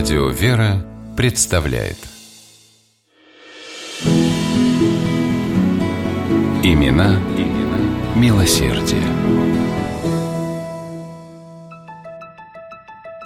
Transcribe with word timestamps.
Радио 0.00 0.28
«Вера» 0.30 0.82
представляет 1.14 1.98
Имена, 6.62 7.20
имена 7.36 8.16
милосердие. 8.16 9.02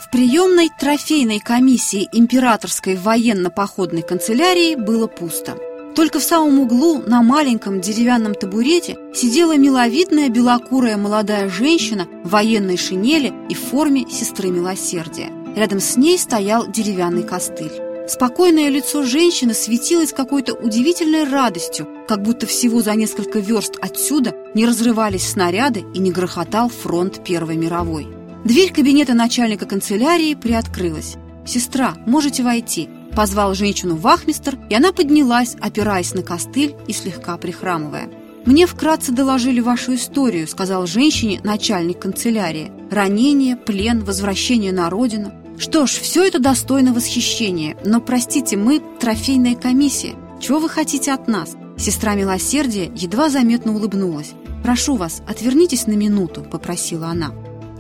В 0.01 0.11
приемной 0.11 0.69
трофейной 0.77 1.39
комиссии 1.39 2.09
императорской 2.13 2.97
военно-походной 2.97 4.03
канцелярии 4.03 4.75
было 4.75 5.07
пусто. 5.07 5.57
Только 5.95 6.19
в 6.19 6.25
самом 6.25 6.59
углу 6.59 7.01
на 7.07 7.23
маленьком 7.23 7.81
деревянном 7.81 8.35
табурете 8.35 8.97
сидела 9.15 9.57
миловидная 9.57 10.29
белокурая 10.29 10.97
молодая 10.97 11.49
женщина 11.49 12.09
в 12.25 12.31
военной 12.31 12.77
шинели 12.77 13.33
и 13.49 13.55
в 13.55 13.61
форме 13.61 14.11
сестры 14.11 14.49
милосердия. 14.51 15.44
Рядом 15.57 15.81
с 15.81 15.97
ней 15.97 16.19
стоял 16.19 16.67
деревянный 16.67 17.23
костыль. 17.23 17.73
Спокойное 18.07 18.69
лицо 18.69 19.03
женщины 19.05 19.55
светилось 19.55 20.13
какой-то 20.13 20.53
удивительной 20.53 21.25
радостью, 21.25 21.89
как 22.07 22.23
будто 22.23 22.47
всего 22.47 22.83
за 22.83 22.95
несколько 22.95 23.39
верст 23.39 23.77
отсюда 23.81 24.35
не 24.55 24.67
разрывались 24.67 25.31
снаряды 25.31 25.85
и 25.95 25.99
не 25.99 26.11
грохотал 26.11 26.69
фронт 26.69 27.25
Первой 27.25 27.57
мировой. 27.57 28.07
Дверь 28.45 28.73
кабинета 28.73 29.15
начальника 29.15 29.65
канцелярии 29.65 30.35
приоткрылась. 30.35 31.15
«Сестра, 31.47 31.95
можете 32.07 32.43
войти»,– 32.43 32.91
позвал 33.17 33.55
женщину 33.55 33.97
вахмистр, 33.97 34.59
и 34.69 34.75
она 34.75 34.93
поднялась, 34.93 35.57
опираясь 35.61 36.13
на 36.13 36.23
костыль 36.23 36.75
и 36.87 36.93
слегка 36.93 37.39
прихрамывая. 37.39 38.11
«Мне 38.45 38.67
вкратце 38.67 39.13
доложили 39.13 39.61
вашу 39.61 39.95
историю»,– 39.95 40.47
сказал 40.49 40.87
женщине 40.87 41.41
начальник 41.43 42.01
канцелярии. 42.01 42.71
«Ранение, 42.91 43.57
плен, 43.57 44.05
возвращение 44.05 44.73
на 44.73 44.91
родину. 44.91 45.33
Что 45.59 45.87
ж, 45.87 45.91
все 45.91 46.25
это 46.25 46.39
достойно 46.39 46.93
восхищения, 46.93 47.77
но, 47.85 48.01
простите, 48.01 48.57
мы 48.57 48.83
трофейная 49.01 49.55
комиссия. 49.55 50.15
Чего 50.41 50.59
вы 50.59 50.69
хотите 50.69 51.13
от 51.13 51.29
нас?» 51.29 51.57
Сестра 51.77 52.15
милосердия 52.15 52.91
едва 52.95 53.29
заметно 53.29 53.75
улыбнулась. 53.75 54.33
«Прошу 54.63 54.97
вас, 54.97 55.23
отвернитесь 55.27 55.87
на 55.87 55.93
минуту»,– 55.93 56.43
попросила 56.51 57.09
она. 57.09 57.33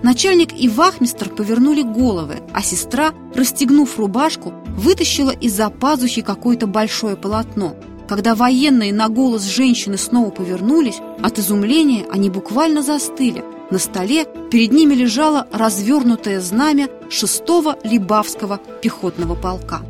Начальник 0.02 0.50
и 0.52 0.68
вахмистр 0.68 1.30
повернули 1.30 1.82
головы, 1.82 2.42
а 2.52 2.62
сестра, 2.62 3.12
расстегнув 3.34 3.98
рубашку, 3.98 4.52
вытащила 4.76 5.30
из-за 5.30 5.70
пазухи 5.70 6.20
какое-то 6.20 6.66
большое 6.66 7.16
полотно. 7.16 7.74
Когда 8.06 8.34
военные 8.34 8.92
на 8.92 9.08
голос 9.08 9.44
женщины 9.44 9.96
снова 9.96 10.30
повернулись, 10.30 10.98
от 11.22 11.38
изумления 11.38 12.04
они 12.10 12.28
буквально 12.28 12.82
застыли. 12.82 13.42
На 13.70 13.78
столе 13.78 14.26
перед 14.50 14.72
ними 14.72 14.94
лежало 14.94 15.46
развернутое 15.50 16.40
знамя 16.40 16.88
6-го 17.08 17.76
Либавского 17.82 18.60
пехотного 18.82 19.34
полка. 19.34 19.80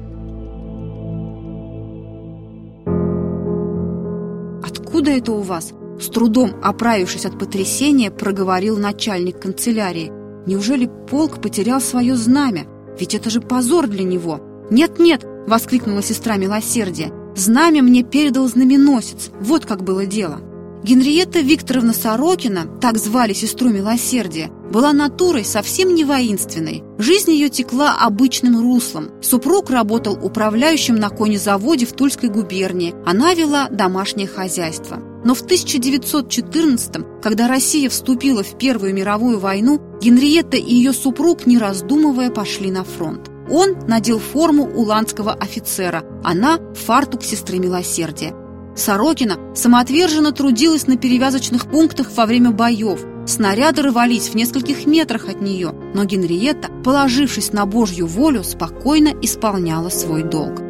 «Откуда 4.63 5.11
это 5.11 5.33
у 5.33 5.41
вас?» 5.41 5.73
С 6.01 6.09
трудом 6.09 6.53
оправившись 6.63 7.25
от 7.25 7.39
потрясения, 7.39 8.11
проговорил 8.11 8.77
начальник 8.79 9.41
канцелярии. 9.41 10.13
«Неужели 10.47 10.91
полк 11.11 11.41
потерял 11.41 11.81
свое 11.81 12.17
знамя? 12.17 12.67
Ведь 12.99 13.15
это 13.15 13.31
же 13.31 13.41
позор 13.41 13.87
для 13.87 14.05
него!» 14.05 14.41
«Нет-нет!»— 14.71 15.25
воскликнула 15.47 16.03
сестра 16.03 16.37
милосердия. 16.37 17.13
«Знамя 17.37 17.83
мне 17.83 18.03
передал 18.03 18.49
знаменосец. 18.49 19.31
Вот 19.41 19.67
как 19.67 19.83
было 19.83 20.07
дело!» 20.07 20.41
Генриетта 20.85 21.41
Викторовна 21.41 21.95
Сорокина, 21.95 22.67
так 22.79 22.99
звали 22.99 23.33
сестру 23.33 23.71
милосердия, 23.71 24.51
была 24.71 24.93
натурой 24.93 25.43
совсем 25.43 25.95
не 25.95 26.05
воинственной. 26.05 26.83
Жизнь 26.99 27.31
ее 27.31 27.49
текла 27.49 27.97
обычным 27.99 28.61
руслом. 28.61 29.11
Супруг 29.23 29.71
работал 29.71 30.19
управляющим 30.23 30.97
на 30.97 31.09
конезаводе 31.09 31.87
в 31.87 31.95
Тульской 31.95 32.29
губернии. 32.29 32.95
Она 33.07 33.33
вела 33.33 33.71
домашнее 33.71 34.27
хозяйство. 34.27 34.99
Но 35.25 35.35
в 35.35 35.41
1914 35.41 36.97
когда 37.23 37.49
Россия 37.49 37.89
вступила 37.89 38.43
в 38.43 38.59
Первую 38.59 38.93
мировую 38.93 39.39
войну, 39.39 39.81
Генриетта 40.03 40.59
и 40.59 40.75
ее 40.75 40.93
супруг, 40.93 41.47
не 41.47 41.57
раздумывая, 41.57 42.29
пошли 42.29 42.71
на 42.71 42.85
фронт. 42.85 43.31
Он 43.51 43.75
надел 43.89 44.19
форму 44.19 44.65
уланского 44.65 45.33
офицера, 45.33 46.05
она– 46.23 46.59
фартук 46.75 47.23
сестры 47.23 47.59
милосердия. 47.59 48.35
Сорокина 48.77 49.39
самоотверженно 49.55 50.33
трудилась 50.33 50.87
на 50.87 50.97
перевязочных 50.97 51.71
пунктах 51.71 52.11
во 52.17 52.27
время 52.27 52.51
боев. 52.51 53.01
Снаряды 53.27 53.83
рвались 53.83 54.29
в 54.29 54.35
нескольких 54.35 54.87
метрах 54.87 55.29
от 55.29 55.41
нее, 55.41 55.73
но 55.95 56.05
Генриетта, 56.05 56.69
положившись 56.85 57.53
на 57.53 57.65
Божью 57.65 58.07
волю, 58.07 58.43
спокойно 58.45 59.13
исполняла 59.23 59.89
свой 59.89 60.25
долг. 60.25 60.61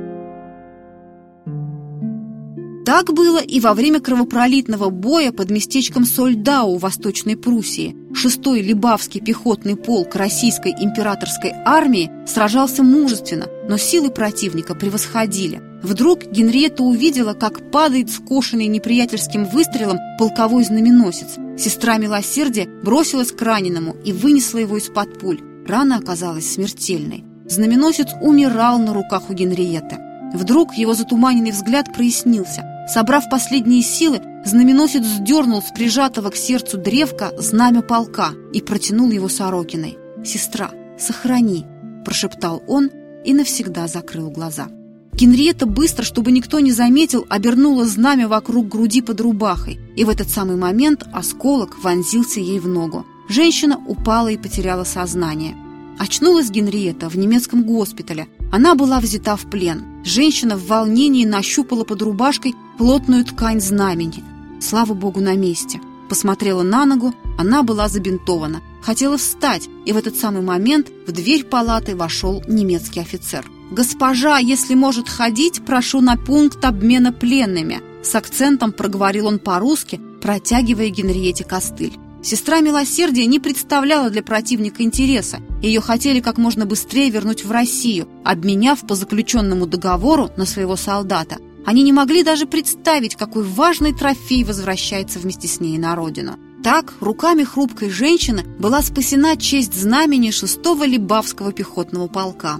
Так 2.84 3.14
было 3.14 3.38
и 3.38 3.60
во 3.60 3.72
время 3.72 3.98
кровопролитного 3.98 4.90
боя 4.90 5.32
под 5.32 5.50
местечком 5.50 6.04
Сольдау 6.04 6.76
в 6.76 6.82
Восточной 6.82 7.34
Пруссии. 7.34 7.96
Шестой 8.14 8.60
Либавский 8.60 9.22
пехотный 9.22 9.74
полк 9.74 10.14
российской 10.14 10.72
императорской 10.72 11.52
армии 11.64 12.10
сражался 12.26 12.82
мужественно, 12.82 13.46
но 13.68 13.78
силы 13.78 14.10
противника 14.10 14.74
превосходили. 14.74 15.62
Вдруг 15.84 16.24
Генриетта 16.24 16.82
увидела, 16.82 17.34
как 17.34 17.70
падает 17.70 18.10
скошенный 18.10 18.68
неприятельским 18.68 19.44
выстрелом 19.44 19.98
полковой 20.18 20.64
знаменосец. 20.64 21.36
Сестра 21.58 21.98
милосердия 21.98 22.66
бросилась 22.82 23.32
к 23.32 23.42
раненому 23.42 23.94
и 24.02 24.12
вынесла 24.12 24.58
его 24.58 24.78
из-под 24.78 25.18
пуль. 25.20 25.42
Рана 25.68 25.98
оказалась 25.98 26.50
смертельной. 26.50 27.24
Знаменосец 27.46 28.08
умирал 28.22 28.78
на 28.78 28.94
руках 28.94 29.28
у 29.28 29.34
Генриетты. 29.34 29.98
Вдруг 30.32 30.72
его 30.72 30.94
затуманенный 30.94 31.50
взгляд 31.50 31.92
прояснился. 31.92 32.64
Собрав 32.88 33.28
последние 33.30 33.82
силы, 33.82 34.22
знаменосец 34.46 35.04
сдернул 35.04 35.60
с 35.60 35.70
прижатого 35.70 36.30
к 36.30 36.36
сердцу 36.36 36.78
древка 36.78 37.32
знамя 37.36 37.82
полка 37.82 38.30
и 38.54 38.62
протянул 38.62 39.10
его 39.10 39.28
Сорокиной. 39.28 39.98
«Сестра, 40.24 40.70
сохрани!»– 40.98 41.66
прошептал 42.06 42.62
он 42.66 42.90
и 43.22 43.34
навсегда 43.34 43.86
закрыл 43.86 44.30
глаза. 44.30 44.68
Генриетта 45.16 45.66
быстро, 45.66 46.02
чтобы 46.02 46.32
никто 46.32 46.58
не 46.58 46.72
заметил, 46.72 47.24
обернула 47.28 47.86
знамя 47.86 48.26
вокруг 48.26 48.68
груди 48.68 49.00
под 49.00 49.20
рубахой, 49.20 49.78
и 49.94 50.04
в 50.04 50.08
этот 50.08 50.28
самый 50.28 50.56
момент 50.56 51.04
осколок 51.12 51.82
вонзился 51.82 52.40
ей 52.40 52.58
в 52.58 52.66
ногу. 52.66 53.06
Женщина 53.28 53.80
упала 53.86 54.28
и 54.28 54.36
потеряла 54.36 54.82
сознание. 54.82 55.56
Очнулась 56.00 56.50
Генриетта 56.50 57.08
в 57.08 57.16
немецком 57.16 57.62
госпитале. 57.62 58.26
Она 58.50 58.74
была 58.74 58.98
взята 58.98 59.36
в 59.36 59.48
плен. 59.48 59.84
Женщина 60.04 60.56
в 60.56 60.66
волнении 60.66 61.24
нащупала 61.24 61.84
под 61.84 62.02
рубашкой 62.02 62.54
плотную 62.76 63.24
ткань 63.24 63.60
знамени. 63.60 64.24
Слава 64.60 64.94
богу, 64.94 65.20
на 65.20 65.36
месте. 65.36 65.80
Посмотрела 66.08 66.62
на 66.62 66.86
ногу, 66.86 67.14
она 67.38 67.62
была 67.62 67.88
забинтована. 67.88 68.62
Хотела 68.82 69.16
встать, 69.16 69.68
и 69.86 69.92
в 69.92 69.96
этот 69.96 70.16
самый 70.16 70.42
момент 70.42 70.88
в 71.06 71.12
дверь 71.12 71.44
палаты 71.44 71.94
вошел 71.94 72.42
немецкий 72.48 73.00
офицер. 73.00 73.44
«Госпожа, 73.70 74.38
если 74.38 74.74
может 74.74 75.08
ходить, 75.08 75.64
прошу 75.64 76.00
на 76.00 76.16
пункт 76.16 76.64
обмена 76.64 77.12
пленными», 77.12 77.80
с 78.04 78.14
акцентом 78.14 78.72
проговорил 78.72 79.26
он 79.26 79.38
по-русски, 79.38 80.00
протягивая 80.20 80.90
Генриете 80.90 81.44
костыль. 81.44 81.98
Сестра 82.22 82.60
милосердия 82.60 83.26
не 83.26 83.38
представляла 83.38 84.08
для 84.08 84.22
противника 84.22 84.82
интереса. 84.82 85.40
Ее 85.62 85.80
хотели 85.80 86.20
как 86.20 86.38
можно 86.38 86.64
быстрее 86.64 87.10
вернуть 87.10 87.44
в 87.44 87.50
Россию, 87.50 88.08
обменяв 88.24 88.80
по 88.86 88.94
заключенному 88.94 89.66
договору 89.66 90.30
на 90.36 90.46
своего 90.46 90.76
солдата. 90.76 91.36
Они 91.66 91.82
не 91.82 91.92
могли 91.92 92.22
даже 92.22 92.46
представить, 92.46 93.16
какой 93.16 93.42
важный 93.42 93.94
трофей 93.94 94.44
возвращается 94.44 95.18
вместе 95.18 95.48
с 95.48 95.60
ней 95.60 95.76
на 95.78 95.94
родину. 95.94 96.38
Так, 96.62 96.94
руками 97.00 97.42
хрупкой 97.42 97.90
женщины 97.90 98.42
была 98.58 98.80
спасена 98.80 99.36
честь 99.36 99.74
знамени 99.74 100.30
6-го 100.30 100.84
Либавского 100.84 101.52
пехотного 101.52 102.06
полка. 102.06 102.58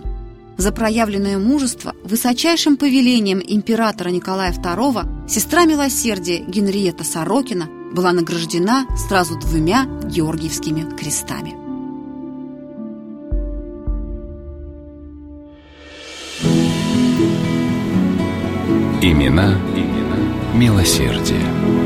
За 0.57 0.71
проявленное 0.71 1.39
мужество 1.39 1.95
высочайшим 2.05 2.77
повелением 2.77 3.43
императора 3.45 4.11
Николая 4.11 4.53
II 4.53 5.29
сестра 5.29 5.65
милосердия 5.65 6.39
Генриетта 6.39 7.03
Сорокина 7.05 7.69
была 7.93 8.13
награждена 8.13 8.87
сразу 8.97 9.39
двумя 9.39 9.87
Георгиевскими 10.05 10.97
крестами. 10.97 11.55
Имена, 19.03 19.59
имена 19.77 20.55
милосердия. 20.55 21.84